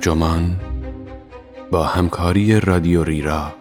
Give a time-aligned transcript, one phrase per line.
[0.00, 0.60] ترجمان
[1.70, 3.52] با همکاری رادیو ریرا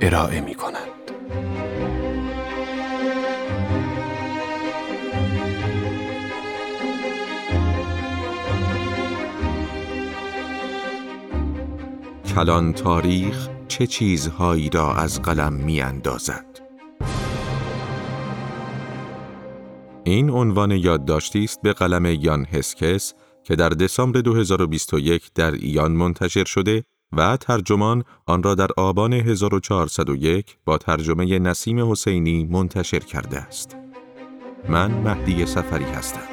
[0.00, 0.76] ارائه می کند.
[12.34, 16.46] کلان تاریخ چه چیزهایی را از قلم می اندازد؟
[20.04, 23.14] این عنوان یادداشتی است به قلم یان هسکس
[23.48, 30.56] که در دسامبر 2021 در ایان منتشر شده و ترجمان آن را در آبان 1401
[30.64, 33.76] با ترجمه نسیم حسینی منتشر کرده است.
[34.68, 36.28] من مهدی سفری هستم.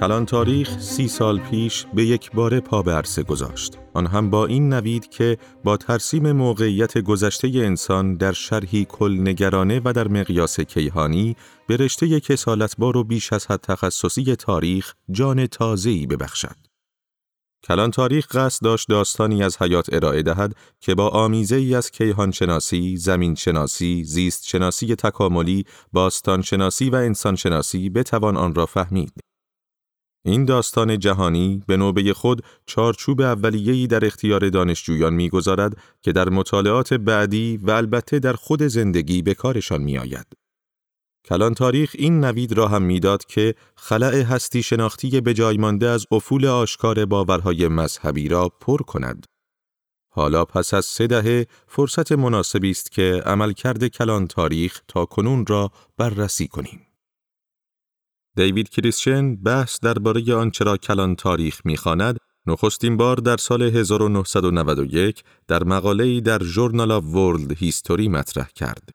[0.00, 3.78] کلان تاریخ سی سال پیش به یک بار پا به عرصه گذاشت.
[3.94, 9.80] آن هم با این نوید که با ترسیم موقعیت گذشته انسان در شرحی کل نگرانه
[9.84, 16.06] و در مقیاس کیهانی به رشته کسالتبار و بیش از حد تخصصی تاریخ جان تازه‌ای
[16.06, 16.56] ببخشد.
[17.64, 22.30] کلان تاریخ قصد داشت داستانی از حیات ارائه دهد که با آمیزه ای از کیهان
[22.30, 23.34] شناسی، زمین
[24.94, 29.27] تکاملی، باستان شناسی و انسان شناسی بتوان آن را فهمید.
[30.28, 36.94] این داستان جهانی به نوبه خود چارچوب اولیه‌ای در اختیار دانشجویان می‌گذارد که در مطالعات
[36.94, 40.26] بعدی و البته در خود زندگی به کارشان می‌آید.
[41.24, 46.06] کلان تاریخ این نوید را هم می‌داد که خلع هستی شناختی به جای مانده از
[46.10, 49.26] افول آشکار باورهای مذهبی را پر کند.
[50.10, 55.70] حالا پس از سه دهه فرصت مناسبی است که عملکرد کلان تاریخ تا کنون را
[55.96, 56.87] بررسی کنیم.
[58.38, 65.64] دیوید کریسچن بحث درباره آنچه را کلان تاریخ می‌خواند نخستین بار در سال 1991 در
[65.64, 68.88] مقاله‌ای در Journal of World History مطرح کرد.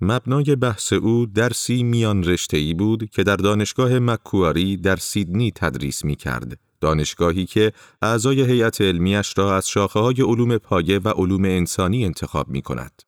[0.00, 6.16] مبنای بحث او درسی میان رشته‌ای بود که در دانشگاه مکواری در سیدنی تدریس می
[6.16, 6.58] کرد.
[6.80, 12.48] دانشگاهی که اعضای هیئت علمیش را از شاخه های علوم پایه و علوم انسانی انتخاب
[12.48, 13.02] می کند.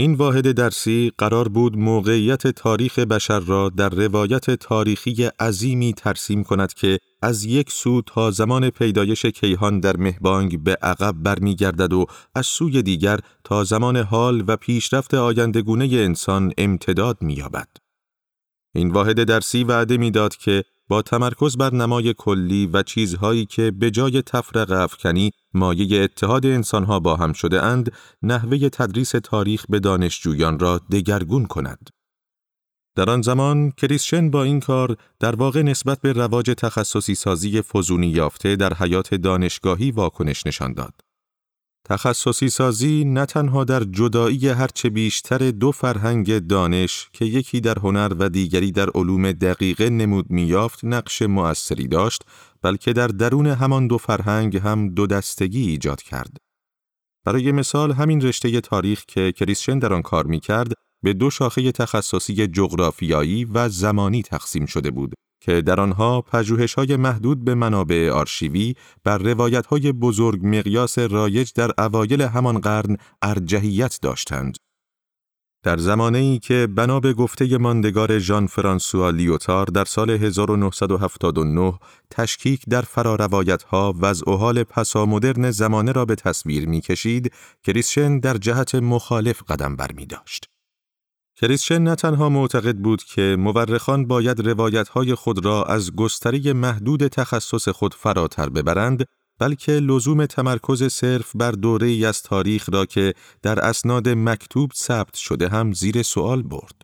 [0.00, 6.74] این واحد درسی قرار بود موقعیت تاریخ بشر را در روایت تاریخی عظیمی ترسیم کند
[6.74, 12.46] که از یک سو تا زمان پیدایش کیهان در مهبانگ به عقب برمیگردد و از
[12.46, 17.68] سوی دیگر تا زمان حال و پیشرفت آیندگونه انسان امتداد می‌یابد.
[18.74, 23.90] این واحد درسی وعده می‌داد که با تمرکز بر نمای کلی و چیزهایی که به
[23.90, 27.92] جای تفرق افکنی مایه اتحاد انسانها با هم شده اند،
[28.22, 31.90] نحوه تدریس تاریخ به دانشجویان را دگرگون کند.
[32.96, 38.06] در آن زمان کریسچن با این کار در واقع نسبت به رواج تخصصی سازی فزونی
[38.06, 41.09] یافته در حیات دانشگاهی واکنش نشان داد.
[41.84, 48.12] تخصصی سازی نه تنها در جدایی هرچه بیشتر دو فرهنگ دانش که یکی در هنر
[48.18, 52.22] و دیگری در علوم دقیقه نمود میافت نقش مؤثری داشت
[52.62, 56.36] بلکه در درون همان دو فرهنگ هم دو دستگی ایجاد کرد.
[57.24, 61.72] برای مثال همین رشته تاریخ که کریسچن در آن کار می کرد به دو شاخه
[61.72, 66.24] تخصصی جغرافیایی و زمانی تقسیم شده بود که در آنها
[66.76, 68.74] های محدود به منابع آرشیوی
[69.04, 74.56] بر های بزرگ مقیاس رایج در اوایل همان قرن ارجحیت داشتند.
[75.62, 81.78] در زمانی که بنا به گفته ماندگار ژان فرانسوا لیوتار در سال 1979
[82.10, 87.32] تشکیک در فراروایتها وضع و حال پسامدرن زمانه را به تصویر می‌کشید،
[87.64, 90.49] کریسشن در جهت مخالف قدم برمی داشت.
[91.40, 97.68] کریسچن نه تنها معتقد بود که مورخان باید روایتهای خود را از گستری محدود تخصص
[97.68, 99.04] خود فراتر ببرند،
[99.38, 105.16] بلکه لزوم تمرکز صرف بر دوره ای از تاریخ را که در اسناد مکتوب ثبت
[105.16, 106.82] شده هم زیر سوال برد.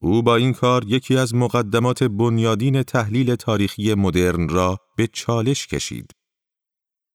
[0.00, 6.10] او با این کار یکی از مقدمات بنیادین تحلیل تاریخی مدرن را به چالش کشید.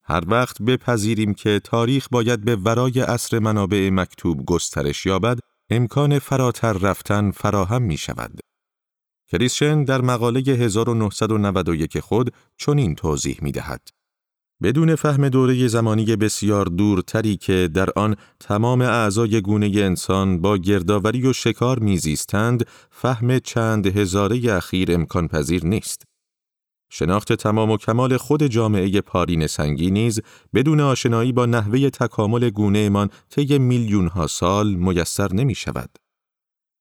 [0.04, 5.39] هر وقت بپذیریم که تاریخ باید به ورای اصر منابع مکتوب گسترش یابد،
[5.69, 8.40] امکان فراتر رفتن فراهم می شود.
[9.31, 13.81] کریسشن در مقاله 1991 خود چنین توضیح می دهد.
[14.64, 21.28] بدون فهم دوره زمانی بسیار دورتری که در آن تمام اعضای گونه انسان با گردآوری
[21.28, 26.04] و شکار میزیستند، فهم چند هزاره اخیر امکان پذیر نیست.
[26.89, 30.22] شناخت تمام و کمال خود جامعه پارین سنگی نیز
[30.54, 35.89] بدون آشنایی با نحوه تکامل گونهمان طی میلیون ها سال میسر نمی شود.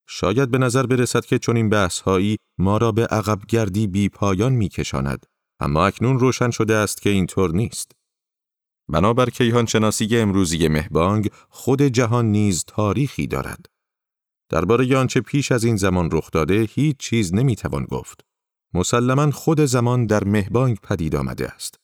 [0.08, 4.08] شاید به نظر برسد که چون این بحث هایی ما را به عقب گردی بی
[4.08, 5.26] پایان می کشاند.
[5.60, 7.92] اما اکنون روشن شده است که اینطور نیست.
[8.88, 13.66] بنابر کیهان شناسی امروزی مهبانگ خود جهان نیز تاریخی دارد.
[14.48, 18.24] درباره آنچه پیش از این زمان رخ داده هیچ چیز نمی‌توان گفت.
[18.76, 21.80] مسلما خود زمان در مهبانگ پدید آمده است.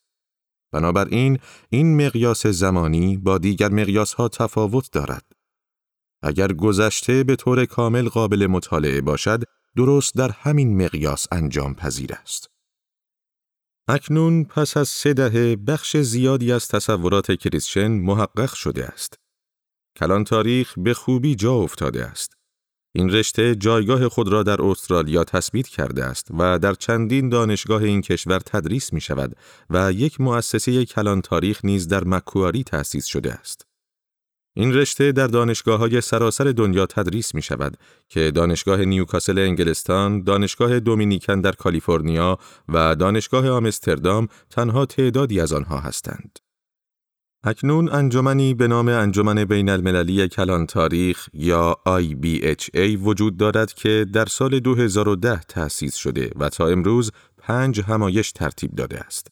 [0.73, 1.39] بنابراین
[1.71, 5.25] این مقیاس زمانی با دیگر مقیاس ها تفاوت دارد.
[6.23, 9.43] اگر گذشته به طور کامل قابل مطالعه باشد،
[9.77, 12.51] درست در همین مقیاس انجام پذیر است.
[13.89, 19.19] اکنون پس از سه دهه بخش زیادی از تصورات کریسچن محقق شده است.
[19.97, 22.42] کلان تاریخ به خوبی جا افتاده است.
[22.95, 28.01] این رشته جایگاه خود را در استرالیا تثبیت کرده است و در چندین دانشگاه این
[28.01, 29.37] کشور تدریس می شود
[29.71, 33.67] و یک مؤسسه کلان تاریخ نیز در مکواری تأسیس شده است.
[34.57, 37.77] این رشته در دانشگاه های سراسر دنیا تدریس می شود
[38.09, 42.39] که دانشگاه نیوکاسل انگلستان، دانشگاه دومینیکن در کالیفرنیا
[42.69, 46.39] و دانشگاه آمستردام تنها تعدادی از آنها هستند.
[47.45, 54.27] اکنون انجمنی به نام انجمن بین المللی کلان تاریخ یا IBHA وجود دارد که در
[54.27, 59.29] سال 2010 تأسیس شده و تا امروز پنج همایش ترتیب داده است.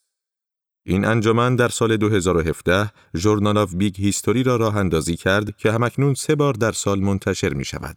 [0.86, 6.14] این انجمن در سال 2017 Journal of Big History را راه اندازی کرد که هم‌اکنون
[6.14, 7.96] سه بار در سال منتشر می شود.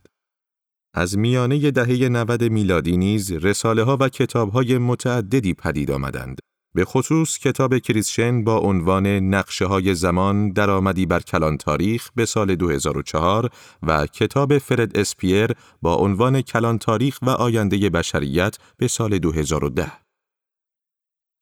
[0.94, 6.38] از میانه دهه 90 میلادی نیز رساله ها و کتاب های متعددی پدید آمدند.
[6.76, 12.56] به خصوص کتاب کریسشن با عنوان نقشه های زمان درآمدی بر کلان تاریخ به سال
[12.56, 13.50] 2004
[13.84, 19.92] و کتاب فرد اسپیر با عنوان کلان تاریخ و آینده بشریت به سال 2010.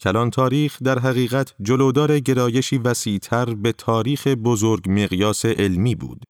[0.01, 6.23] کلان تاریخ در حقیقت جلودار گرایشی وسیعتر به تاریخ بزرگ مقیاس علمی بود.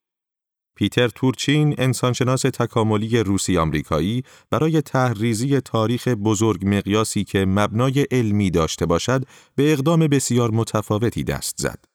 [0.75, 8.85] پیتر تورچین انسانشناس تکاملی روسی آمریکایی برای تحریزی تاریخ بزرگ مقیاسی که مبنای علمی داشته
[8.85, 9.25] باشد
[9.55, 11.85] به اقدام بسیار متفاوتی دست زد.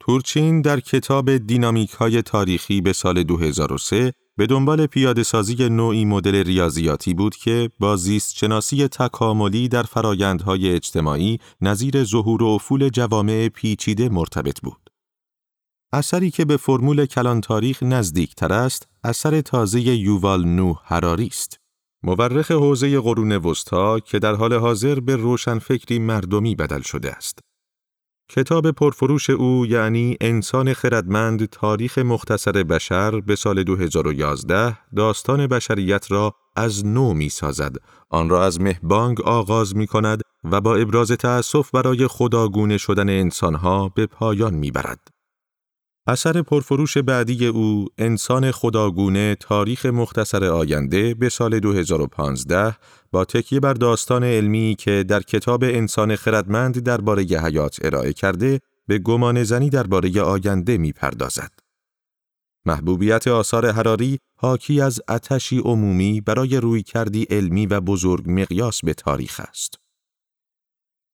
[0.00, 6.34] تورچین در کتاب دینامیک های تاریخی به سال 2003 به دنبال پیاده سازی نوعی مدل
[6.34, 13.48] ریاضیاتی بود که با زیست شناسی تکاملی در فرایندهای اجتماعی نظیر ظهور و افول جوامع
[13.48, 14.85] پیچیده مرتبط بود.
[15.92, 21.60] اثری که به فرمول کلان تاریخ نزدیک تر است، اثر تازه یووال نوح هراری است.
[22.02, 27.38] مورخ حوزه قرون وسطا که در حال حاضر به روشنفکری مردمی بدل شده است.
[28.30, 36.34] کتاب پرفروش او یعنی انسان خردمند تاریخ مختصر بشر به سال 2011 داستان بشریت را
[36.56, 37.76] از نو می سازد.
[38.10, 43.88] آن را از مهبانگ آغاز می کند و با ابراز تأسف برای خداگونه شدن انسانها
[43.88, 45.15] به پایان می برد.
[46.08, 52.76] اثر پرفروش بعدی او انسان خداگونه تاریخ مختصر آینده به سال 2015
[53.12, 58.98] با تکیه بر داستان علمی که در کتاب انسان خردمند درباره حیات ارائه کرده به
[58.98, 61.52] گمان زنی درباره آینده می پردازد.
[62.66, 68.94] محبوبیت آثار حراری حاکی از اتشی عمومی برای روی کردی علمی و بزرگ مقیاس به
[68.94, 69.85] تاریخ است.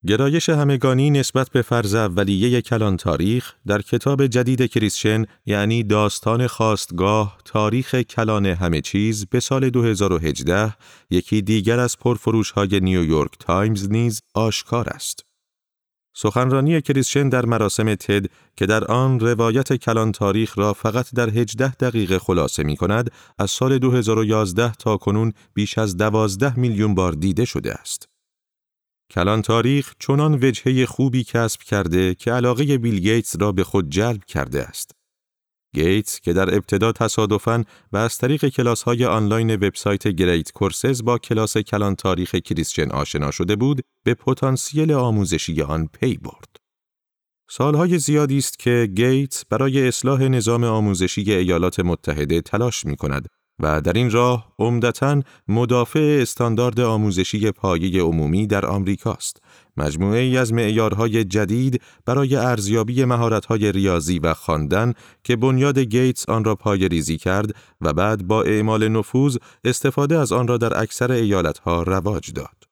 [0.06, 7.38] گرایش همگانی نسبت به فرض اولیه کلان تاریخ در کتاب جدید کریسچن یعنی داستان خاستگاه
[7.44, 10.74] تاریخ کلان همه چیز به سال 2018
[11.10, 15.24] یکی دیگر از پرفروش های نیویورک تایمز نیز آشکار است.
[16.14, 21.74] سخنرانی کریسچن در مراسم تد که در آن روایت کلان تاریخ را فقط در 18
[21.74, 27.44] دقیقه خلاصه می کند از سال 2011 تا کنون بیش از 12 میلیون بار دیده
[27.44, 28.11] شده است.
[29.12, 34.24] کلان تاریخ چنان وجهه خوبی کسب کرده که علاقه بیل گیتس را به خود جلب
[34.24, 34.90] کرده است.
[35.74, 41.18] گیتس که در ابتدا تصادفاً و از طریق کلاس های آنلاین وبسایت Great Courses با
[41.18, 46.56] کلاس کلان تاریخ کریسچن آشنا شده بود، به پتانسیل آموزشی آن پی برد.
[47.50, 53.28] سالهای زیادی است که گیتس برای اصلاح نظام آموزشی ایالات متحده تلاش می کند
[53.58, 59.42] و در این راه عمدتا مدافع استاندارد آموزشی پایه عمومی در آمریکاست.
[59.76, 64.92] مجموعه ای از معیارهای جدید برای ارزیابی مهارت‌های ریاضی و خواندن
[65.24, 70.32] که بنیاد گیتس آن را پای ریزی کرد و بعد با اعمال نفوذ استفاده از
[70.32, 72.64] آن را در اکثر ایالتها رواج داد.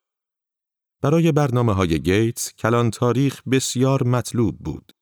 [1.03, 4.93] برای برنامه های گیتس کلان تاریخ بسیار مطلوب بود.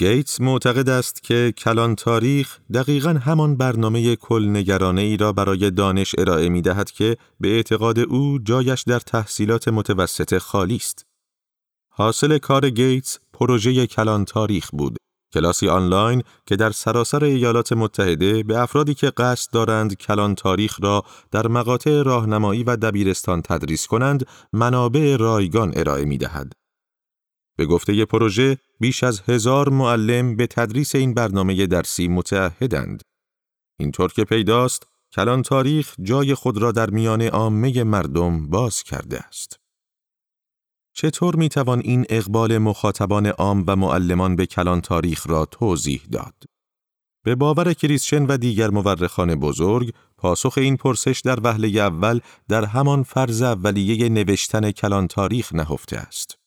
[0.00, 6.14] گیتس معتقد است که کلان تاریخ دقیقا همان برنامه کل نگرانه ای را برای دانش
[6.18, 11.06] ارائه می دهد که به اعتقاد او جایش در تحصیلات متوسط خالی است.
[11.88, 14.96] حاصل کار گیتس پروژه کلان تاریخ بود.
[15.34, 21.04] کلاسی آنلاین که در سراسر ایالات متحده به افرادی که قصد دارند کلان تاریخ را
[21.30, 26.59] در مقاطع راهنمایی و دبیرستان تدریس کنند منابع رایگان ارائه می دهد.
[27.60, 33.02] به گفته پروژه بیش از هزار معلم به تدریس این برنامه درسی متعهدند.
[33.80, 39.56] اینطور که پیداست کلان تاریخ جای خود را در میان عامه مردم باز کرده است.
[40.94, 46.34] چطور می توان این اقبال مخاطبان عام و معلمان به کلان تاریخ را توضیح داد؟
[47.24, 53.02] به باور کریسچن و دیگر مورخان بزرگ، پاسخ این پرسش در وهله اول در همان
[53.02, 56.39] فرض اولیه نوشتن کلان تاریخ نهفته است.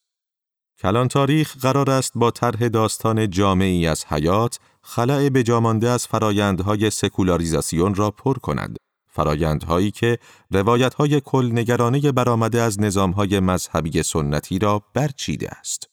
[0.83, 6.89] کلان تاریخ قرار است با طرح داستان جامعی از حیات، خلع به جامانده از فرایندهای
[6.89, 8.77] سکولاریزاسیون را پر کند.
[9.07, 10.17] فرایندهایی که
[10.51, 15.87] روایتهای کل نگرانه برآمده از نظامهای مذهبی سنتی را برچیده است.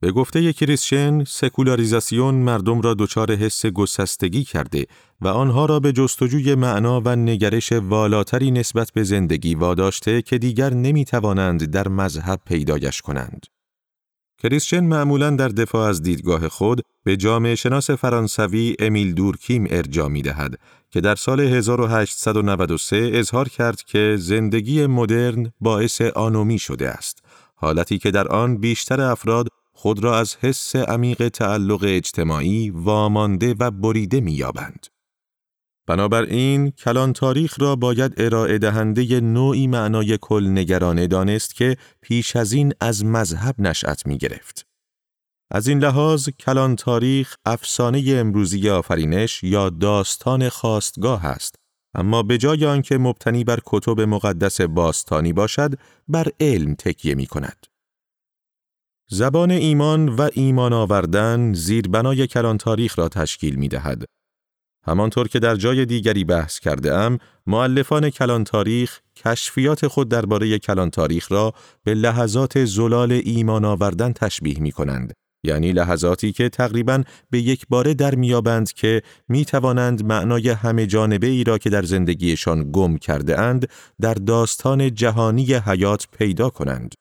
[0.00, 4.86] به گفته کریسچن، سکولاریزاسیون مردم را دچار حس گسستگی کرده
[5.20, 10.74] و آنها را به جستجوی معنا و نگرش والاتری نسبت به زندگی واداشته که دیگر
[10.74, 13.46] نمی توانند در مذهب پیدایش کنند.
[14.42, 20.22] کریسچن معمولا در دفاع از دیدگاه خود به جامعه شناس فرانسوی امیل دورکیم ارجا می
[20.22, 20.58] دهد
[20.90, 27.22] که در سال 1893 اظهار کرد که زندگی مدرن باعث آنومی شده است،
[27.54, 33.70] حالتی که در آن بیشتر افراد خود را از حس عمیق تعلق اجتماعی وامانده و
[33.70, 34.86] بریده می‌یابند.
[35.92, 42.52] بنابراین کلان تاریخ را باید ارائه دهنده نوعی معنای کل نگرانه دانست که پیش از
[42.52, 44.66] این از مذهب نشأت می گرفت.
[45.50, 51.54] از این لحاظ کلان تاریخ افسانه امروزی آفرینش یا داستان خواستگاه است
[51.94, 55.74] اما به جای آنکه مبتنی بر کتب مقدس باستانی باشد
[56.08, 57.66] بر علم تکیه می کند.
[59.10, 64.04] زبان ایمان و ایمان آوردن زیربنای کلان تاریخ را تشکیل می دهد.
[64.84, 70.90] همانطور که در جای دیگری بحث کرده ام، معلفان کلان تاریخ کشفیات خود درباره کلان
[70.90, 71.52] تاریخ را
[71.84, 75.12] به لحظات زلال ایمان آوردن تشبیه می کنند.
[75.44, 81.26] یعنی لحظاتی که تقریبا به یک باره در میابند که می توانند معنای همه جانبه
[81.26, 83.68] ای را که در زندگیشان گم کرده اند
[84.00, 86.94] در داستان جهانی حیات پیدا کنند.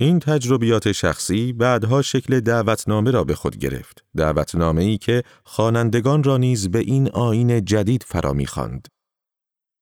[0.00, 4.04] این تجربیات شخصی بعدها شکل دعوتنامه را به خود گرفت.
[4.16, 8.88] دعوتنامه ای که خوانندگان را نیز به این آین جدید فرا می‌خواند.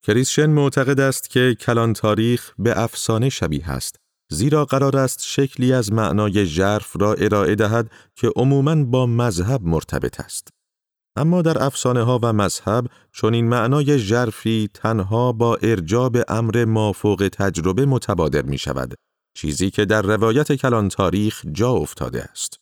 [0.07, 3.97] کریسشن معتقد است که کلان تاریخ به افسانه شبیه است
[4.31, 10.21] زیرا قرار است شکلی از معنای ژرف را ارائه دهد که عموماً با مذهب مرتبط
[10.21, 10.49] است.
[11.17, 17.29] اما در افسانه ها و مذهب چون این معنای ژرفی تنها با ارجاب امر مافوق
[17.33, 18.95] تجربه متبادر می شود
[19.35, 22.61] چیزی که در روایت کلان تاریخ جا افتاده است.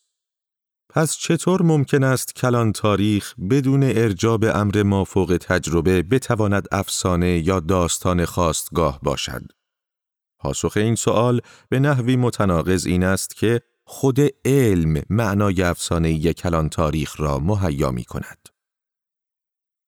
[0.91, 8.25] پس چطور ممکن است کلان تاریخ بدون ارجاب امر مافوق تجربه بتواند افسانه یا داستان
[8.25, 9.43] خواستگاه باشد؟
[10.39, 17.21] پاسخ این سوال به نحوی متناقض این است که خود علم معنای افسانه کلان تاریخ
[17.21, 18.49] را مهیا می کند.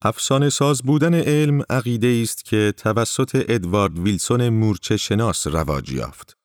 [0.03, 6.40] افسانه ساز بودن علم عقیده است که توسط ادوارد ویلسون مورچه شناس رواج یافت.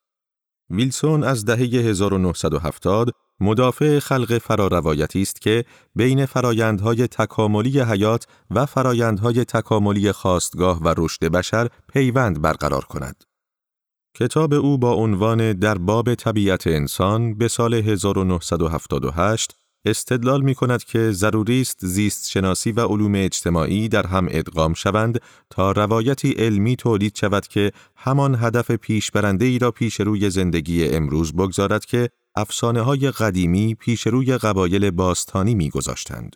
[0.70, 9.46] ویلسون از دهه 1970 مدافع خلق فراروایتی است که بین فرایندهای تکاملی حیات و فرایندهای
[9.46, 13.24] تکاملی خواستگاه و رشد بشر پیوند برقرار کند.
[14.16, 21.12] کتاب او با عنوان در باب طبیعت انسان به سال 1978 استدلال می کند که
[21.12, 27.16] ضروری است زیست شناسی و علوم اجتماعی در هم ادغام شوند تا روایتی علمی تولید
[27.16, 33.12] شود که همان هدف پیشبرنده ای را پیش روی زندگی امروز بگذارد که افسانه های
[33.12, 36.36] قدیمی پیش روی قبایل باستانی می گذاشتند.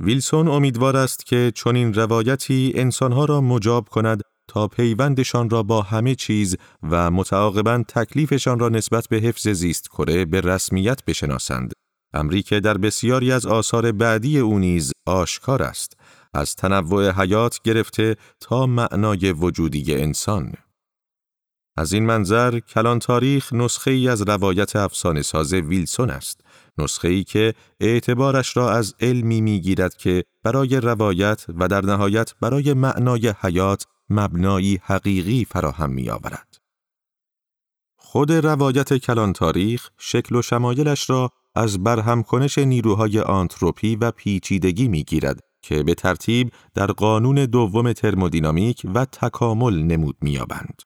[0.00, 6.14] ویلسون امیدوار است که چنین روایتی انسانها را مجاب کند تا پیوندشان را با همه
[6.14, 11.72] چیز و متعاقبا تکلیفشان را نسبت به حفظ زیست کره به رسمیت بشناسند.
[12.14, 15.96] امری که در بسیاری از آثار بعدی او نیز آشکار است
[16.34, 20.52] از تنوع حیات گرفته تا معنای وجودی انسان
[21.76, 26.40] از این منظر کلان تاریخ نسخه ای از روایت افسانه ساز ویلسون است
[26.78, 32.74] نسخه ای که اعتبارش را از علمی می‌گیرد که برای روایت و در نهایت برای
[32.74, 36.53] معنای حیات مبنایی حقیقی فراهم می آورد.
[38.14, 44.88] خود روایت کلان تاریخ شکل و شمایلش را از برهم کنش نیروهای آنتروپی و پیچیدگی
[44.88, 50.82] می گیرد که به ترتیب در قانون دوم ترمودینامیک و تکامل نمود می‌یابند.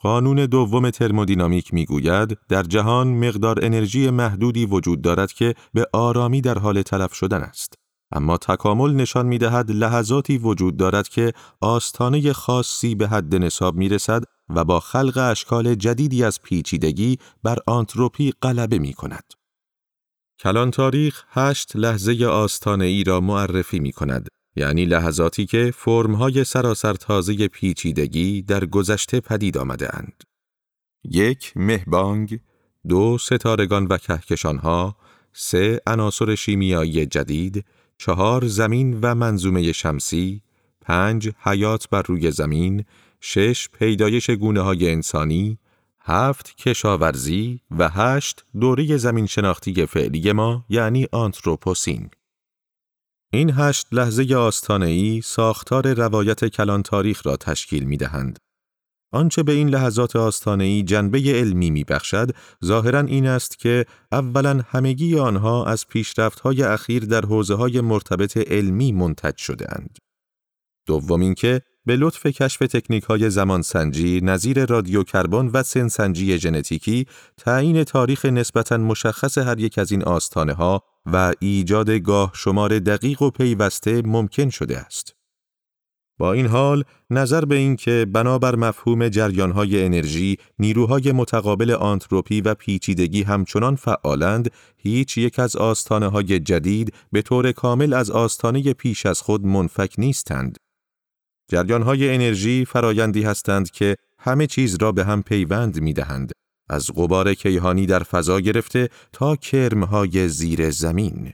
[0.00, 6.58] قانون دوم ترمودینامیک می‌گوید در جهان مقدار انرژی محدودی وجود دارد که به آرامی در
[6.58, 7.81] حال تلف شدن است.
[8.12, 13.88] اما تکامل نشان می دهد لحظاتی وجود دارد که آستانه خاصی به حد نصاب می
[13.88, 19.24] رسد و با خلق اشکال جدیدی از پیچیدگی بر آنتروپی غلبه می کند.
[20.40, 26.94] کلان تاریخ هشت لحظه آستانه ای را معرفی می کند یعنی لحظاتی که فرمهای سراسر
[26.94, 30.22] تازه پیچیدگی در گذشته پدید آمده اند.
[31.04, 32.40] یک مهبانگ،
[32.88, 34.96] دو ستارگان و کهکشانها،
[35.32, 37.64] سه عناصر شیمیایی جدید،
[38.04, 40.42] چهار زمین و منظومه شمسی،
[40.80, 42.84] پنج حیات بر روی زمین،
[43.20, 45.58] شش پیدایش گونه های انسانی،
[46.00, 52.10] هفت کشاورزی و هشت دوره زمین شناختی فعلی ما یعنی آنتروپوسین.
[53.30, 58.38] این هشت لحظه آستانه‌ای ساختار روایت کلان تاریخ را تشکیل می دهند.
[59.12, 62.30] آنچه به این لحظات آستانه‌ای جنبه علمی میبخشد
[62.64, 69.36] ظاهرا این است که اولا همگی آنها از پیشرفت‌های اخیر در حوزه‌های مرتبط علمی منتج
[69.36, 69.98] شده اند.
[70.86, 77.84] دوم اینکه به لطف کشف تکنیک های زمانسنجی نظیر رادیو کربن و سنسنجی ژنتیکی تعیین
[77.84, 83.30] تاریخ نسبتا مشخص هر یک از این آستانه ها و ایجاد گاه شمار دقیق و
[83.30, 85.14] پیوسته ممکن شده است.
[86.22, 92.54] با این حال نظر به این که بنابر مفهوم جریانهای انرژی نیروهای متقابل آنتروپی و
[92.54, 99.06] پیچیدگی همچنان فعالند هیچ یک از آستانه های جدید به طور کامل از آستانه پیش
[99.06, 100.56] از خود منفک نیستند.
[101.50, 106.32] جریانهای انرژی فرایندی هستند که همه چیز را به هم پیوند می دهند
[106.70, 111.32] از غبار کیهانی در فضا گرفته تا کرمهای زیر زمین.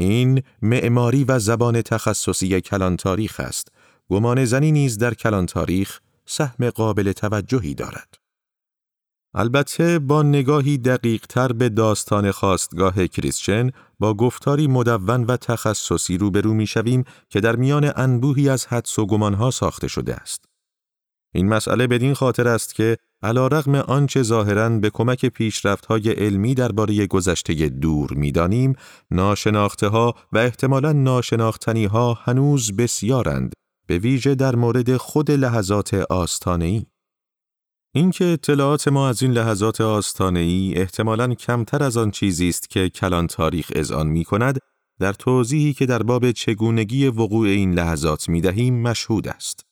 [0.00, 3.68] این معماری و زبان تخصصی کلان تاریخ است
[4.10, 8.14] گمان زنی نیز در کلان تاریخ سهم قابل توجهی دارد.
[9.34, 16.54] البته با نگاهی دقیق تر به داستان خواستگاه کریسچن با گفتاری مدون و تخصصی روبرو
[16.54, 20.44] می شویم که در میان انبوهی از حدس و گمانها ساخته شده است.
[21.34, 27.06] این مسئله بدین خاطر است که علا رغم آنچه ظاهراً به کمک پیشرفت‌های علمی درباره
[27.06, 28.76] گذشته دور می‌دانیم،
[29.10, 33.52] ناشناخته ها و احتمالاً ناشناختنی ها هنوز بسیارند
[33.90, 36.86] به ویژه در مورد خود لحظات آستانه‌ای.
[37.94, 43.26] اینکه اطلاعات ما از این لحظات آستانه‌ای احتمالاً کمتر از آن چیزی است که کلان
[43.26, 44.58] تاریخ اذعان می کند،
[45.00, 49.66] در توضیحی که در باب چگونگی وقوع این لحظات می دهیم مشهود است.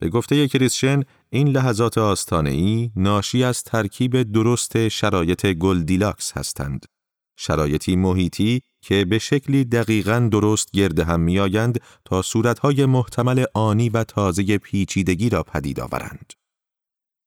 [0.00, 6.86] به گفته کریسشن، این لحظات آستانه‌ای ناشی از ترکیب درست شرایط گلدیلاکس هستند.
[7.36, 14.04] شرایطی محیطی که به شکلی دقیقا درست گرد هم میآیند تا صورتهای محتمل آنی و
[14.04, 16.32] تازه پیچیدگی را پدید آورند.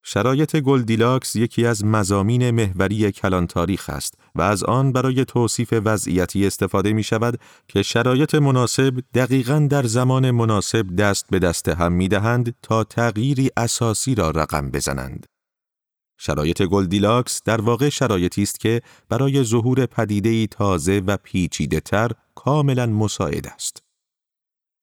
[0.04, 6.48] شرایط گلدیلاکس یکی از مضامین محوری کلان تاریخ است و از آن برای توصیف وضعیتی
[6.48, 12.08] استفاده می شود که شرایط مناسب دقیقا در زمان مناسب دست به دست هم می
[12.08, 15.31] دهند تا تغییری اساسی را رقم بزنند.
[16.24, 22.86] شرایط گلدیلاکس در واقع شرایطی است که برای ظهور پدیده‌ای تازه و پیچیده تر کاملا
[22.86, 23.84] مساعد است.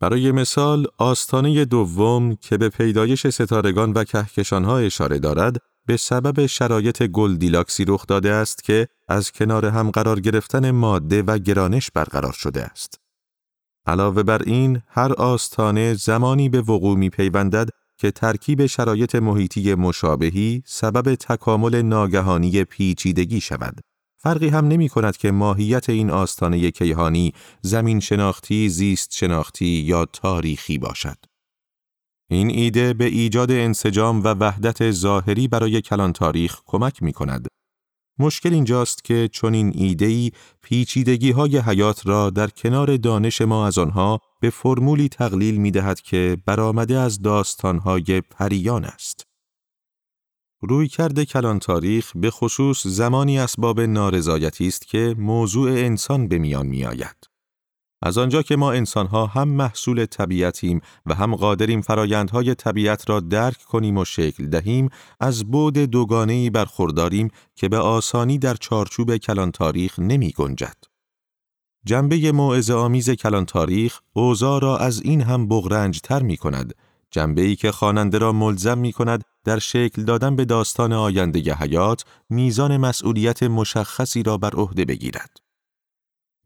[0.01, 7.03] برای مثال آستانه دوم که به پیدایش ستارگان و کهکشانها اشاره دارد به سبب شرایط
[7.03, 12.63] گلدیلاکسی رخ داده است که از کنار هم قرار گرفتن ماده و گرانش برقرار شده
[12.63, 13.01] است.
[13.87, 20.63] علاوه بر این هر آستانه زمانی به وقوع می پیوندد که ترکیب شرایط محیطی مشابهی
[20.67, 23.81] سبب تکامل ناگهانی پیچیدگی شود.
[24.21, 27.33] فرقی هم نمی کند که ماهیت این آستانه کیهانی
[27.63, 31.17] زمین شناختی، زیست شناختی یا تاریخی باشد.
[32.31, 37.49] این ایده به ایجاد انسجام و وحدت ظاهری برای کلان تاریخ کمک می کند.
[38.19, 43.79] مشکل اینجاست که چون این ایدهی پیچیدگی های حیات را در کنار دانش ما از
[43.79, 49.27] آنها به فرمولی تقلیل می دهد که برآمده از داستانهای پریان است.
[50.61, 56.67] روی کرده کلان تاریخ به خصوص زمانی اسباب نارضایتی است که موضوع انسان به میان
[56.67, 57.38] می آید.
[58.03, 63.63] از آنجا که ما انسانها هم محصول طبیعتیم و هم قادریم فرایندهای طبیعت را درک
[63.63, 64.89] کنیم و شکل دهیم
[65.21, 70.77] از بود دوگانه‌ای برخورداریم که به آسانی در چارچوب کلان تاریخ نمی گنجد.
[71.85, 76.75] جنبه موعظه آمیز کلان تاریخ اوضاع را از این هم بغرنج تر می کند
[77.11, 82.05] جنبه ای که خواننده را ملزم می کند در شکل دادن به داستان آینده حیات
[82.31, 85.48] میزان مسئولیت مشخصی را بر عهده بگیرد.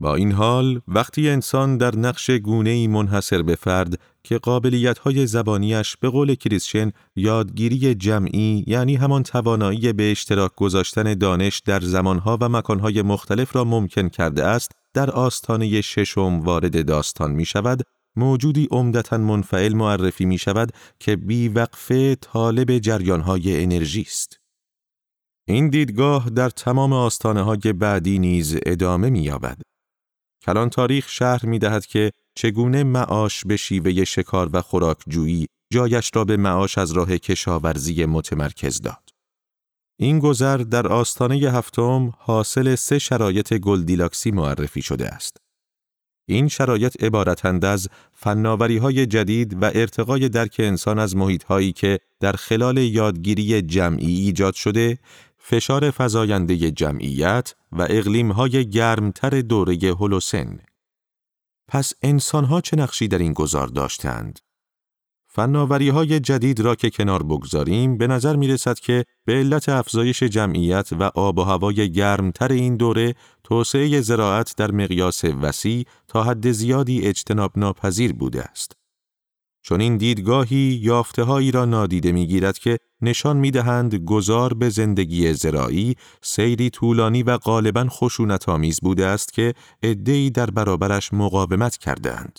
[0.03, 5.97] با این حال وقتی انسان در نقش گونه منحصر به فرد که قابلیت های زبانیش
[5.97, 12.49] به قول کریسچن یادگیری جمعی یعنی همان توانایی به اشتراک گذاشتن دانش در زمانها و
[12.49, 17.83] مکانهای مختلف را ممکن کرده است در آستانه ششم وارد داستان می شود
[18.17, 24.41] موجودی عمدتا منفعل معرفی می شود که بیوقفه طالب جریانهای انرژی است.
[25.49, 29.72] این دیدگاه در تمام آستانه های بعدی نیز ادامه می یابد.
[30.43, 36.25] کلان تاریخ شهر می دهد که چگونه معاش به شیوه شکار و خوراکجویی جایش را
[36.25, 39.09] به معاش از راه کشاورزی متمرکز داد.
[39.99, 45.37] این گذر در آستانه هفتم حاصل سه شرایط گلدیلاکسی معرفی شده است.
[46.29, 51.99] این شرایط عبارتند از فناوری های جدید و ارتقای درک انسان از محیط هایی که
[52.21, 54.99] در خلال یادگیری جمعی ایجاد شده،
[55.45, 60.59] فشار فزاینده جمعیت و اقلیم های گرمتر دوره هولوسن.
[61.69, 64.39] پس انسان ها چه نقشی در این گذار داشتند؟
[65.27, 70.23] فناوری های جدید را که کنار بگذاریم به نظر می رسد که به علت افزایش
[70.23, 76.51] جمعیت و آب و هوای گرمتر این دوره توسعه زراعت در مقیاس وسیع تا حد
[76.51, 78.82] زیادی اجتناب ناپذیر بوده است.
[79.63, 84.69] چون این دیدگاهی یافته هایی را نادیده می گیرد که نشان می دهند گذار به
[84.69, 91.77] زندگی زراعی سیری طولانی و غالبا خشونت آمیز بوده است که ادهی در برابرش مقاومت
[91.77, 92.39] کردند.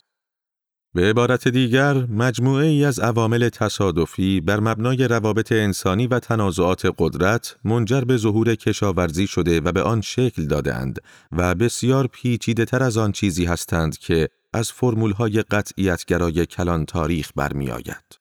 [0.95, 7.55] به عبارت دیگر، مجموعه ای از عوامل تصادفی بر مبنای روابط انسانی و تنازعات قدرت
[7.63, 10.99] منجر به ظهور کشاورزی شده و به آن شکل دادند
[11.31, 18.19] و بسیار پیچیده تر از آن چیزی هستند که از فرمولهای قطعیتگرای کلان تاریخ برمیآید.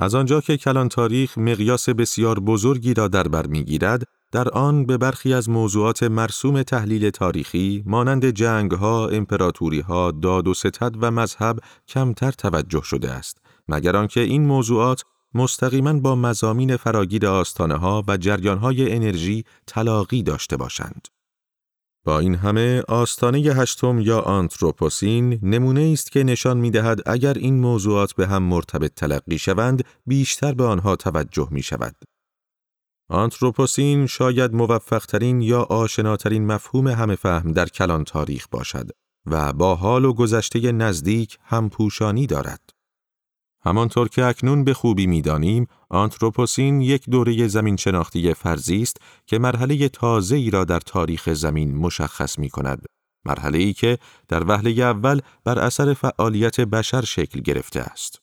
[0.00, 4.96] از آنجا که کلان تاریخ مقیاس بسیار بزرگی را در بر می‌گیرد، در آن به
[4.96, 11.58] برخی از موضوعات مرسوم تحلیل تاریخی مانند جنگها، امپراتوریها، داد و ستد و مذهب
[11.88, 15.02] کمتر توجه شده است، مگر آنکه این موضوعات
[15.34, 21.08] مستقیما با مزامین فراگیر آستانه ها و جریان های انرژی تلاقی داشته باشند.
[22.08, 27.60] با این همه آستانه هشتم یا آنتروپوسین نمونه است که نشان می دهد اگر این
[27.60, 31.96] موضوعات به هم مرتبط تلقی شوند بیشتر به آنها توجه می شود.
[33.10, 38.90] آنتروپوسین شاید موفقترین یا آشناترین مفهوم همه فهم در کلان تاریخ باشد
[39.26, 42.77] و با حال و گذشته نزدیک هم پوشانی دارد.
[43.68, 49.88] همانطور که اکنون به خوبی می‌دانیم، آنتروپوسین یک دوره زمین شناختی فرضی است که مرحله
[49.88, 52.86] تازه ای را در تاریخ زمین مشخص می کند.
[53.24, 58.22] مرحله ای که در وهله اول بر اثر فعالیت بشر شکل گرفته است.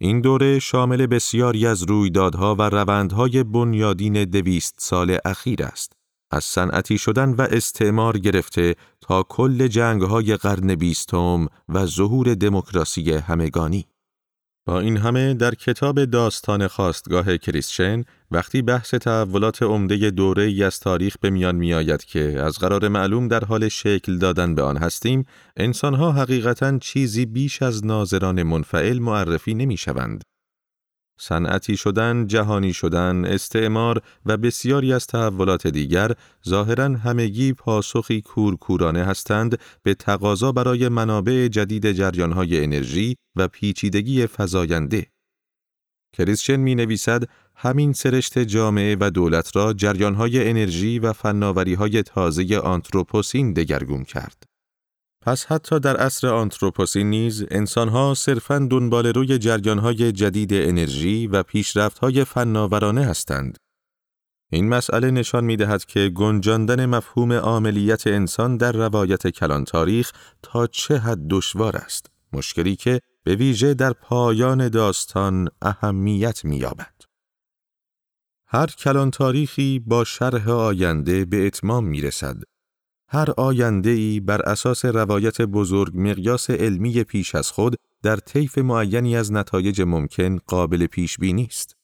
[0.00, 5.92] این دوره شامل بسیاری از رویدادها و روندهای بنیادین دویست سال اخیر است.
[6.30, 13.86] از صنعتی شدن و استعمار گرفته تا کل جنگهای قرن بیستم و ظهور دموکراسی همگانی.
[14.66, 20.80] با این همه در کتاب داستان خواستگاه کریسچن وقتی بحث تحولات عمده دوره ای از
[20.80, 24.76] تاریخ به میان می آید که از قرار معلوم در حال شکل دادن به آن
[24.76, 25.24] هستیم،
[25.56, 30.24] انسانها حقیقتا چیزی بیش از ناظران منفعل معرفی نمی شوند.
[31.18, 36.12] صنعتی شدن، جهانی شدن، استعمار و بسیاری از تحولات دیگر
[36.48, 45.06] ظاهرا همگی پاسخی کورکورانه هستند به تقاضا برای منابع جدید جریانهای انرژی و پیچیدگی فزاینده.
[46.12, 53.52] کریسچن می نویسد همین سرشت جامعه و دولت را جریانهای انرژی و فناوریهای تازه آنتروپوسین
[53.52, 54.51] دگرگون کرد.
[55.22, 62.24] پس حتی در عصر آنتروپوسین نیز انسانها صرفاً دنبال روی جریانهای جدید انرژی و پیشرفتهای
[62.24, 63.58] فناورانه هستند.
[64.50, 70.66] این مسئله نشان می دهد که گنجاندن مفهوم عاملیت انسان در روایت کلان تاریخ تا
[70.66, 72.06] چه حد دشوار است.
[72.32, 76.94] مشکلی که به ویژه در پایان داستان اهمیت می یابد.
[78.46, 82.36] هر کلان تاریخی با شرح آینده به اتمام می رسد
[83.14, 89.16] هر آینده ای بر اساس روایت بزرگ مقیاس علمی پیش از خود در طیف معینی
[89.16, 91.76] از نتایج ممکن قابل پیش بینی است.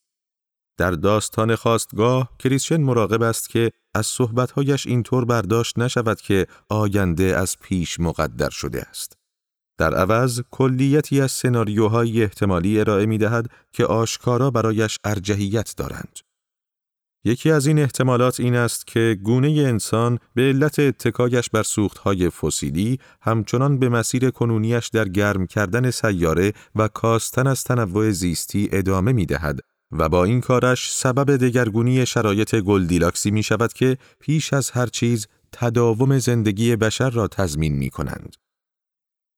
[0.76, 7.56] در داستان خواستگاه کریسچن مراقب است که از صحبتهایش اینطور برداشت نشود که آینده از
[7.60, 9.16] پیش مقدر شده است.
[9.78, 16.27] در عوض کلیتی از سناریوهای احتمالی ارائه می دهد که آشکارا برایش ارجحیت دارند.
[17.24, 22.98] یکی از این احتمالات این است که گونه انسان به علت اتکایش بر سوختهای فسیلی
[23.20, 29.26] همچنان به مسیر کنونیش در گرم کردن سیاره و کاستن از تنوع زیستی ادامه می
[29.26, 29.60] دهد
[29.92, 35.26] و با این کارش سبب دگرگونی شرایط گلدیلاکسی می شود که پیش از هر چیز
[35.52, 38.47] تداوم زندگی بشر را تضمین می کنند.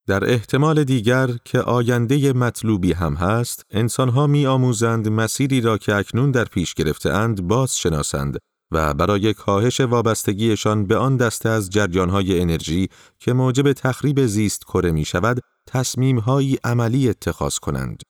[0.07, 6.31] در احتمال دیگر که آینده مطلوبی هم هست، انسانها می آموزند مسیری را که اکنون
[6.31, 8.39] در پیش گرفته اند باز شناسند
[8.71, 14.91] و برای کاهش وابستگیشان به آن دسته از جریانهای انرژی که موجب تخریب زیست کره
[14.91, 18.03] می شود، تصمیمهایی عملی اتخاذ کنند.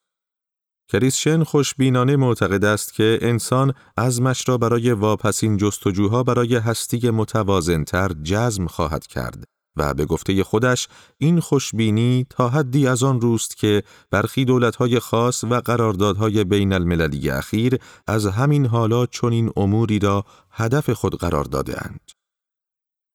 [0.93, 8.67] کریسشن خوشبینانه معتقد است که انسان ازمش را برای واپسین جستجوها برای هستی متوازنتر جزم
[8.67, 9.45] خواهد کرد
[9.81, 10.89] و به گفته خودش
[11.19, 17.31] این خوشبینی تا حدی از آن روست که برخی دولتهای خاص و قراردادهای بین المللی
[17.31, 22.11] اخیر از همین حالا چنین اموری را هدف خود قرار دادهاند.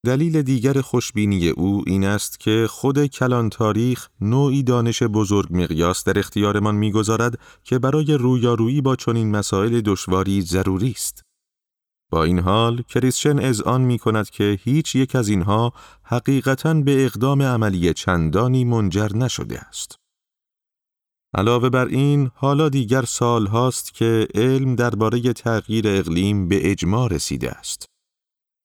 [0.06, 6.20] دلیل دیگر خوشبینی او این است که خود کلان تاریخ نوعی دانش بزرگ مقیاس در
[6.20, 11.25] اختیارمان می‌گذارد که برای رویارویی با چنین مسائل دشواری ضروری است.
[12.16, 15.74] با این حال کریسچن آن می کند که هیچ یک از اینها
[16.04, 20.00] حقیقتا به اقدام عملی چندانی منجر نشده است.
[21.34, 27.52] علاوه بر این، حالا دیگر سال هاست که علم درباره تغییر اقلیم به اجماع رسیده
[27.52, 27.86] است.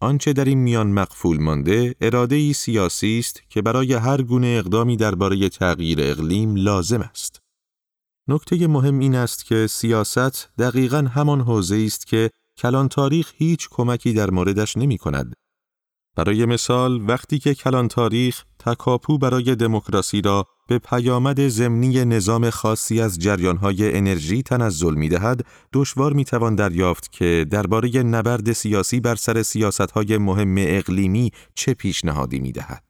[0.02, 4.96] آنچه در این میان مقفول مانده، اراده ای سیاسی است که برای هر گونه اقدامی
[4.96, 7.40] درباره تغییر اقلیم لازم است.
[8.28, 14.12] نکته مهم این است که سیاست دقیقا همان حوزه است که کلان تاریخ هیچ کمکی
[14.12, 15.34] در موردش نمی کند.
[16.16, 23.00] برای مثال وقتی که کلان تاریخ تکاپو برای دموکراسی را به پیامد زمینی نظام خاصی
[23.00, 29.14] از جریانهای انرژی تنزل می دهد، دشوار می توان دریافت که درباره نبرد سیاسی بر
[29.14, 32.84] سر سیاستهای مهم اقلیمی چه پیشنهادی می دهد.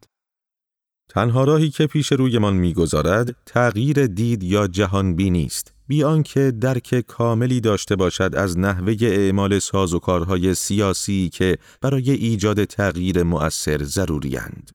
[1.08, 7.00] تنها راهی که پیش رویمان می‌گذارد تغییر دید یا جهان بینی است بیان که درک
[7.00, 14.70] کاملی داشته باشد از نحوه اعمال سازوکارهای سیاسی که برای ایجاد تغییر مؤثر ضروریند.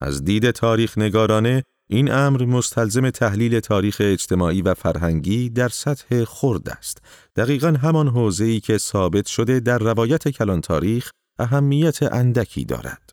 [0.00, 6.68] از دید تاریخ نگارانه این امر مستلزم تحلیل تاریخ اجتماعی و فرهنگی در سطح خرد
[6.68, 7.02] است.
[7.36, 13.12] دقیقا همان حوزه‌ای که ثابت شده در روایت کلان تاریخ اهمیت اندکی دارد.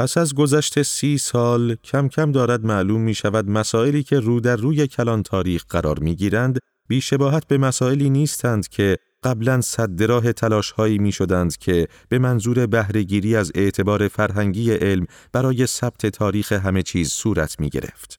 [0.00, 4.56] پس از گذشت سی سال کم کم دارد معلوم می شود مسائلی که رو در
[4.56, 6.58] روی کلان تاریخ قرار می گیرند
[6.88, 12.66] بیشباهت به مسائلی نیستند که قبلا صد راه تلاش هایی می شدند که به منظور
[12.66, 18.16] بهرهگیری از اعتبار فرهنگی علم برای ثبت تاریخ همه چیز صورت می گرفت.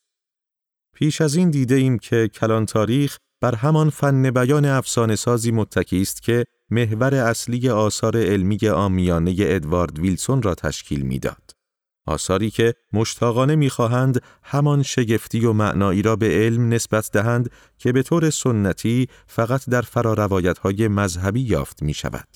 [0.96, 6.02] پیش از این دیده ایم که کلان تاریخ بر همان فن بیان افسانه سازی متکی
[6.02, 11.61] است که محور اصلی آثار علمی آمیانه ادوارد ویلسون را تشکیل می‌داد.
[12.06, 18.04] آثاری که مشتاقانه می‌خواهند همان شگفتی و معنایی را به علم نسبت دهند که به
[18.04, 22.28] طور سنتی فقط در فراروایت های مذهبی یافت می شود.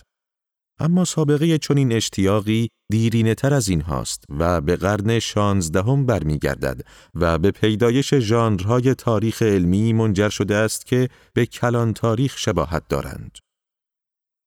[0.80, 6.82] اما سابقه چنین اشتیاقی دیرینه تر از این هاست و به قرن شانزدهم برمیگردد
[7.16, 13.45] و به پیدایش ژانرهای تاریخ علمی منجر شده است که به کلان تاریخ شباهت دارند.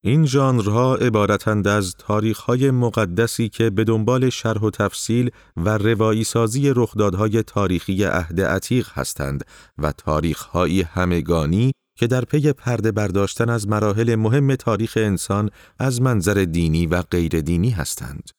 [0.04, 6.72] این ژانرها عبارتند از تاریخهای مقدسی که به دنبال شرح و تفصیل و روایی سازی
[6.76, 9.44] رخدادهای تاریخی عهد عتیق هستند
[9.78, 16.34] و تاریخهایی همگانی که در پی پرده برداشتن از مراحل مهم تاریخ انسان از منظر
[16.34, 18.30] دینی و غیر دینی هستند.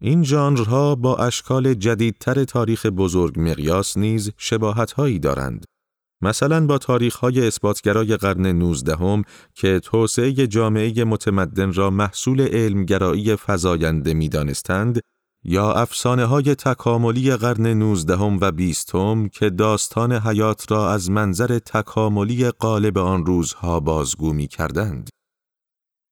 [0.00, 5.64] این ژانرها با اشکال جدیدتر تاریخ بزرگ مقیاس نیز شباهتهایی دارند.
[6.22, 9.22] مثلا با تاریخ‌های اثباتگرای قرن نوزدهم
[9.54, 15.00] که توسعه جامعه متمدن را محصول علمگرایی فزاینده می‌دانستند
[15.44, 22.50] یا افسانه های تکاملی قرن نوزدهم و بیستم که داستان حیات را از منظر تکاملی
[22.50, 25.08] قالب آن روزها بازگو می کردند.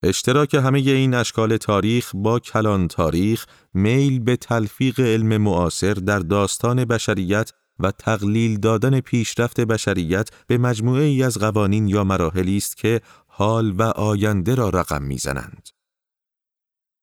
[0.02, 6.84] اشتراک همه این اشکال تاریخ با کلان تاریخ میل به تلفیق علم معاصر در داستان
[6.84, 13.00] بشریت و تقلیل دادن پیشرفت بشریت به مجموعه ای از قوانین یا مراحلی است که
[13.26, 15.68] حال و آینده را رقم می‌زنند.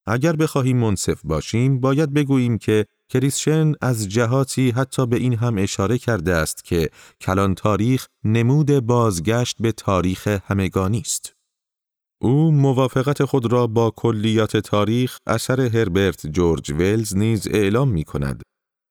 [0.07, 5.97] اگر بخواهیم منصف باشیم باید بگوییم که کریسشن از جهاتی حتی به این هم اشاره
[5.97, 6.89] کرده است که
[7.21, 11.33] کلان تاریخ نمود بازگشت به تاریخ همگانی است.
[12.21, 18.43] او موافقت خود را با کلیات تاریخ اثر هربرت جورج ولز نیز اعلام می کند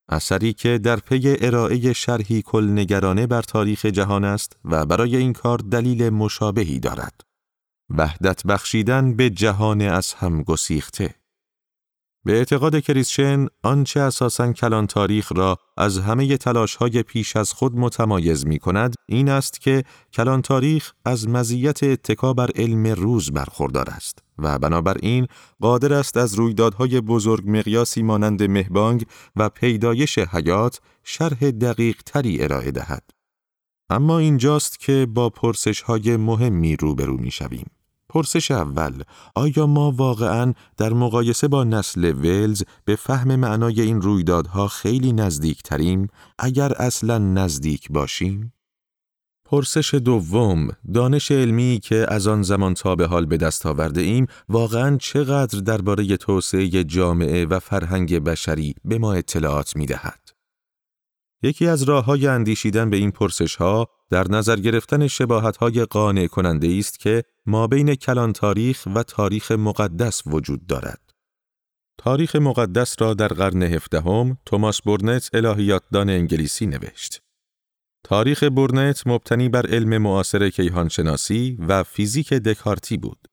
[0.09, 5.59] اثری که در پی ارائه شرحی نگرانه بر تاریخ جهان است و برای این کار
[5.59, 7.21] دلیل مشابهی دارد.
[7.91, 11.15] وحدت بخشیدن به جهان از هم گسیخته
[12.25, 17.77] به اعتقاد کریسچن آنچه اساساً کلان تاریخ را از همه تلاش های پیش از خود
[17.77, 23.91] متمایز می کند این است که کلان تاریخ از مزیت اتکا بر علم روز برخوردار
[23.91, 25.27] است و بنابراین
[25.61, 29.07] قادر است از رویدادهای بزرگ مقیاسی مانند مهبانگ
[29.37, 33.11] و پیدایش حیات شرح دقیق تری ارائه دهد.
[33.91, 37.67] اما اینجاست که با پرسش های مهمی روبرو می شویم.
[38.09, 39.03] پرسش اول
[39.35, 45.63] آیا ما واقعا در مقایسه با نسل ولز به فهم معنای این رویدادها خیلی نزدیک
[45.63, 48.53] تریم اگر اصلا نزدیک باشیم؟
[49.45, 54.27] پرسش دوم، دانش علمی که از آن زمان تا به حال به دست آورده ایم،
[54.49, 60.21] واقعا چقدر درباره توسعه جامعه و فرهنگ بشری به ما اطلاعات می دهد؟
[61.43, 66.27] یکی از راه های اندیشیدن به این پرسش ها در نظر گرفتن شباهت های قانع
[66.27, 71.01] کننده است که ما بین کلان تاریخ و تاریخ مقدس وجود دارد.
[71.99, 77.23] تاریخ مقدس را در قرن هفدهم توماس بورنت الهیاتدان انگلیسی نوشت.
[78.05, 83.29] تاریخ بورنت مبتنی بر علم معاصر کیهانشناسی و فیزیک دکارتی بود.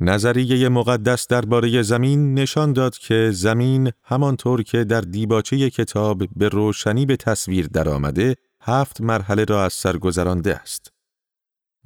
[0.00, 7.06] نظریه مقدس درباره زمین نشان داد که زمین همانطور که در دیباچه کتاب به روشنی
[7.06, 10.95] به تصویر درآمده هفت مرحله را از سر گذرانده است.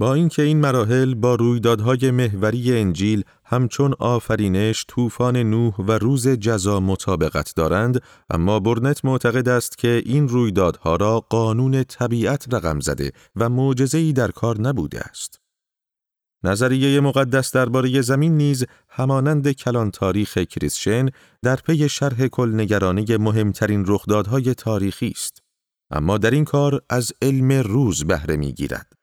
[0.01, 6.81] با اینکه این مراحل با رویدادهای محوری انجیل همچون آفرینش، طوفان نوح و روز جزا
[6.81, 13.49] مطابقت دارند، اما برنت معتقد است که این رویدادها را قانون طبیعت رقم زده و
[13.49, 15.41] معجزه‌ای در کار نبوده است.
[16.45, 21.09] نظریه مقدس درباره زمین نیز همانند کلان تاریخ کریسشن
[21.43, 25.43] در پی شرح کلنگرانه مهمترین رخدادهای تاریخی است.
[25.91, 29.00] اما در این کار از علم روز بهره می‌گیرد.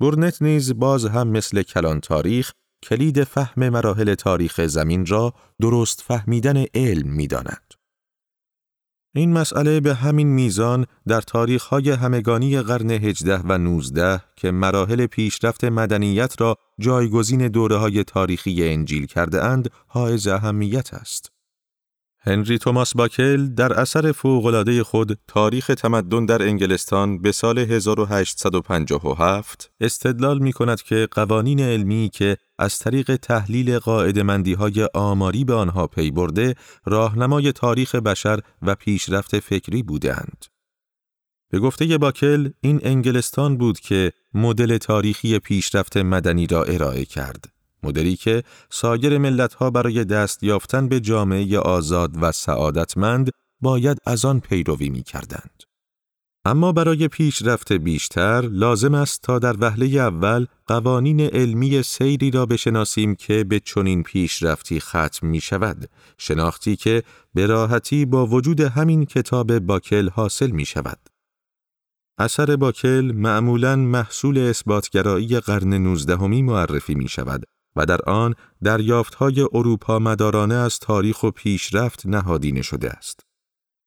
[0.00, 6.64] برنت نیز باز هم مثل کلان تاریخ کلید فهم مراحل تاریخ زمین را درست فهمیدن
[6.74, 7.74] علم می داند.
[9.14, 15.64] این مسئله به همین میزان در تاریخهای همگانی قرن هجده و 19 که مراحل پیشرفت
[15.64, 21.35] مدنیت را جایگزین دوره های تاریخی انجیل کرده اند حائز اهمیت است.
[22.28, 30.38] هنری توماس باکل در اثر فوقلاده خود تاریخ تمدن در انگلستان به سال 1857 استدلال
[30.38, 36.10] می کند که قوانین علمی که از طریق تحلیل قاعدمندی های آماری به آنها پی
[36.10, 40.44] برده راهنمای تاریخ بشر و پیشرفت فکری بودند.
[41.50, 47.55] به گفته باکل این انگلستان بود که مدل تاریخی پیشرفت مدنی را ارائه کرد.
[47.86, 54.40] مدلی که سایر ملتها برای دست یافتن به جامعه آزاد و سعادتمند باید از آن
[54.40, 55.62] پیروی می کردند.
[56.44, 63.14] اما برای پیشرفت بیشتر لازم است تا در وهله اول قوانین علمی سیری را بشناسیم
[63.14, 67.02] که به چنین پیشرفتی ختم می شود، شناختی که
[67.34, 70.98] به راحتی با وجود همین کتاب باکل حاصل می شود.
[72.18, 77.44] اثر باکل معمولاً محصول اثباتگرایی قرن نوزدهمی معرفی می شود
[77.76, 78.34] و در آن
[78.64, 83.20] دریافتهای اروپا مدارانه از تاریخ و پیشرفت نهادینه شده است.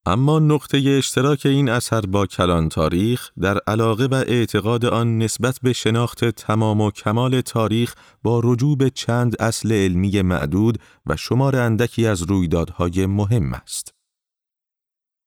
[0.06, 5.73] اما نقطه اشتراک این اثر با کلان تاریخ در علاقه و اعتقاد آن نسبت به
[5.73, 12.08] شناخت تمام و کمال تاریخ با رجوع به چند اصل علمی معدود و شمار اندکی
[12.08, 13.93] از رویدادهای مهم است.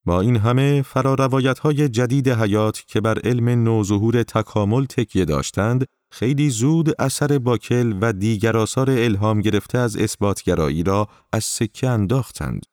[0.05, 6.49] با این همه فراروایت های جدید حیات که بر علم نوظهور تکامل تکیه داشتند خیلی
[6.49, 12.65] زود اثر باکل و دیگر آثار الهام گرفته از اثباتگرایی را از سکه انداختند.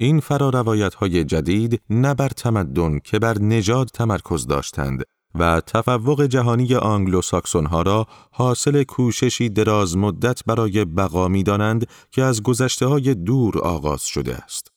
[0.00, 6.74] این فراروایت های جدید نه بر تمدن که بر نژاد تمرکز داشتند و تفوق جهانی
[6.74, 12.86] آنگلو ساکسون ها را حاصل کوششی دراز مدت برای بقا می دانند که از گذشته
[12.86, 14.68] های دور آغاز شده است.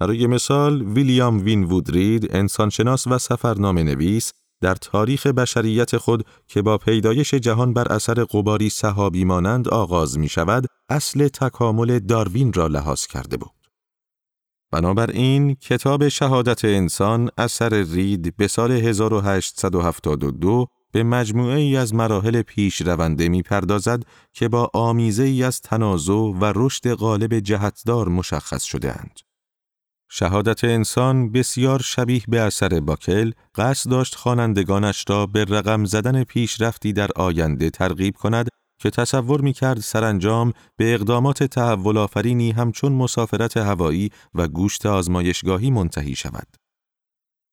[0.00, 6.78] برای مثال ویلیام وین وودرید انسانشناس و سفرنامه نویس در تاریخ بشریت خود که با
[6.78, 13.06] پیدایش جهان بر اثر قباری صحابی مانند آغاز می شود، اصل تکامل داروین را لحاظ
[13.06, 13.50] کرده بود.
[14.72, 22.80] بنابراین کتاب شهادت انسان اثر رید به سال 1872 به مجموعه ای از مراحل پیش
[22.82, 28.92] رونده می پردازد که با آمیزه ای از تنازع و رشد غالب جهتدار مشخص شده
[28.92, 29.25] اند.
[30.08, 36.92] شهادت انسان بسیار شبیه به اثر باکل قصد داشت خوانندگانش را به رقم زدن پیشرفتی
[36.92, 38.48] در آینده ترغیب کند
[38.80, 45.70] که تصور می کرد سرانجام به اقدامات تحول آفرینی همچون مسافرت هوایی و گوشت آزمایشگاهی
[45.70, 46.46] منتهی شود.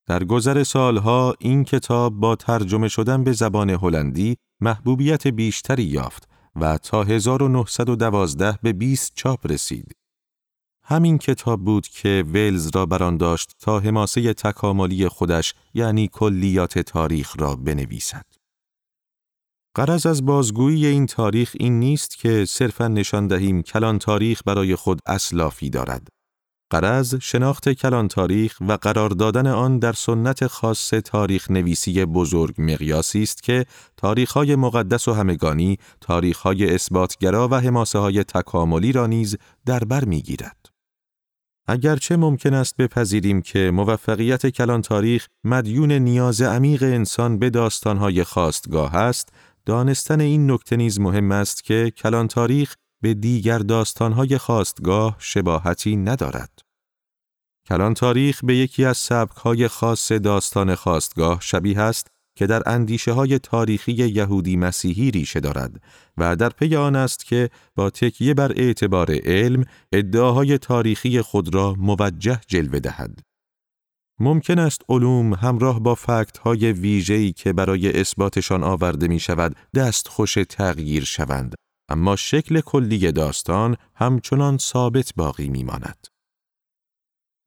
[0.07, 6.77] در گذر سالها این کتاب با ترجمه شدن به زبان هلندی محبوبیت بیشتری یافت و
[6.77, 9.95] تا 1912 به 20 چاپ رسید.
[10.85, 17.35] همین کتاب بود که ویلز را بران داشت تا حماسه تکاملی خودش یعنی کلیات تاریخ
[17.39, 18.25] را بنویسد.
[19.75, 24.99] قرض از بازگویی این تاریخ این نیست که صرفا نشان دهیم کلان تاریخ برای خود
[25.05, 26.07] اصلافی دارد.
[26.69, 33.23] قرض شناخت کلان تاریخ و قرار دادن آن در سنت خاص تاریخ نویسی بزرگ مقیاسی
[33.23, 33.65] است که
[33.97, 40.72] تاریخهای مقدس و همگانی، تاریخهای اثباتگرا و حماسه های تکاملی را نیز در بر می‌گیرد.
[41.67, 48.95] اگرچه ممکن است بپذیریم که موفقیت کلان تاریخ مدیون نیاز عمیق انسان به داستانهای خواستگاه
[48.95, 49.29] است،
[49.65, 56.59] دانستن این نکته نیز مهم است که کلان تاریخ به دیگر داستانهای خواستگاه شباهتی ندارد.
[57.65, 63.39] کلان تاریخ به یکی از سبکهای خاص داستان خواستگاه شبیه است که در اندیشه های
[63.39, 65.81] تاریخی یهودی مسیحی ریشه دارد
[66.17, 71.75] و در پی آن است که با تکیه بر اعتبار علم ادعاهای تاریخی خود را
[71.77, 73.19] موجه جلوه دهد.
[74.19, 80.07] ممکن است علوم همراه با فکت های ویژه‌ای که برای اثباتشان آورده می شود دست
[80.07, 81.55] خوش تغییر شوند
[81.89, 86.12] اما شکل کلی داستان همچنان ثابت باقی می ماند.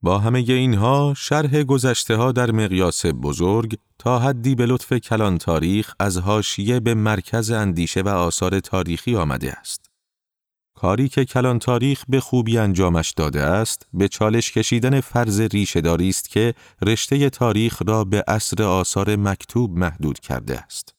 [0.01, 5.93] با همه اینها شرح گذشته ها در مقیاس بزرگ تا حدی به لطف کلان تاریخ
[5.99, 9.87] از هاشیه به مرکز اندیشه و آثار تاریخی آمده است.
[10.75, 16.29] کاری که کلان تاریخ به خوبی انجامش داده است به چالش کشیدن فرض ریشهداری است
[16.29, 20.96] که رشته تاریخ را به اصر آثار مکتوب محدود کرده است.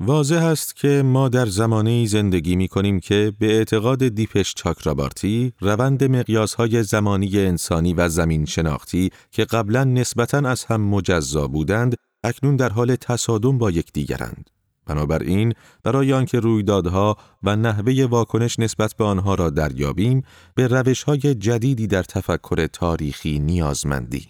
[0.00, 6.04] واضح است که ما در زمانی زندگی می کنیم که به اعتقاد دیپش چاکرابارتی روند
[6.04, 11.94] مقیاسهای زمانی انسانی و زمین شناختی که قبلا نسبتاً از هم مجزا بودند
[12.24, 14.50] اکنون در حال تصادم با یکدیگرند.
[14.86, 20.22] بنابراین برای آنکه رویدادها و نحوه واکنش نسبت به آنها را دریابیم
[20.54, 24.28] به روشهای جدیدی در تفکر تاریخی نیازمندی.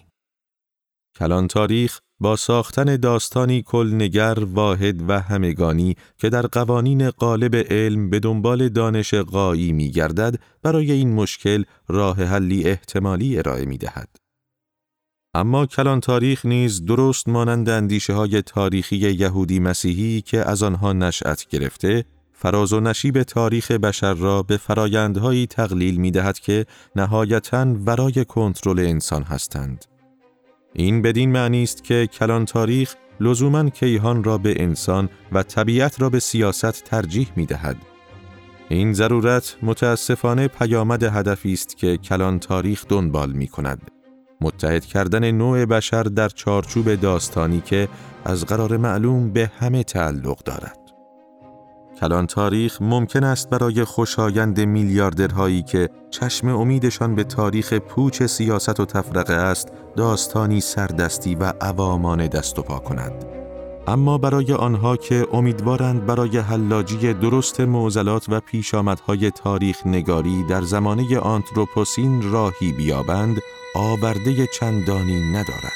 [1.15, 8.19] کلان تاریخ با ساختن داستانی کلنگر واحد و همگانی که در قوانین غالب علم به
[8.19, 14.09] دنبال دانش قایی می گردد برای این مشکل راه حلی احتمالی ارائه می دهد.
[15.33, 21.47] اما کلان تاریخ نیز درست مانند اندیشه های تاریخی یهودی مسیحی که از آنها نشأت
[21.49, 26.65] گرفته فراز و نشیب تاریخ بشر را به فرایندهایی تقلیل می دهد که
[26.95, 29.85] نهایتاً ورای کنترل انسان هستند.
[30.79, 36.09] این بدین معنی است که کلان تاریخ لزوما کیهان را به انسان و طبیعت را
[36.09, 37.77] به سیاست ترجیح می دهد.
[38.69, 43.91] این ضرورت متاسفانه پیامد هدفی است که کلان تاریخ دنبال می کند.
[44.41, 47.87] متحد کردن نوع بشر در چارچوب داستانی که
[48.25, 50.86] از قرار معلوم به همه تعلق دارد.
[51.99, 58.85] کلان تاریخ ممکن است برای خوشایند میلیاردرهایی که چشم امیدشان به تاریخ پوچ سیاست و
[58.85, 63.25] تفرقه است داستانی سردستی و عوامان دست و پا کنند.
[63.87, 71.19] اما برای آنها که امیدوارند برای حلاجی درست معضلات و پیشامدهای تاریخ نگاری در زمانه
[71.19, 73.37] آنتروپوسین راهی بیابند
[73.75, 75.73] آورده چندانی ندارد.